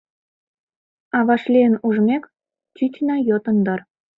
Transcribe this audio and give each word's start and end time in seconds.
А 1.17 1.19
вашлийын 1.27 1.75
ужмек, 1.87 2.23
чучна 2.75 3.15
йотын 3.29 3.57
дыр. 3.65 3.79